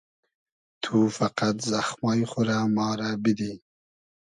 تو 0.81 0.95
فئقئد 1.15 1.57
زئخمای 1.71 2.21
خو 2.29 2.39
رۂ 2.49 2.59
ما 2.75 2.89
رۂ 2.99 3.09
بیدی 3.23 3.53